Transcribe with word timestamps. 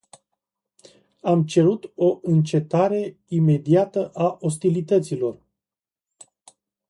Am 1.21 1.43
cerut 1.45 1.91
o 1.95 2.19
încetare 2.21 3.17
imediată 3.27 4.09
a 4.13 4.37
ostilităților. 4.39 5.39